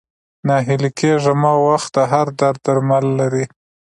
ناهيلی 0.47 0.91
کيږه 0.99 1.33
مه، 1.41 1.51
وخت 1.67 1.89
د 1.95 1.99
هر 2.11 2.27
درد 2.39 2.59
درمل 2.65 3.05
لري 3.19 3.45